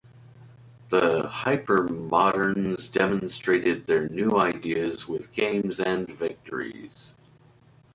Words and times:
The 0.89 1.29
Hypermoderns 1.31 2.89
demonstrated 2.91 3.85
their 3.85 4.09
new 4.09 4.31
ideas 4.35 5.07
with 5.07 5.31
games 5.31 5.79
and 5.79 6.07
victories. 6.07 7.11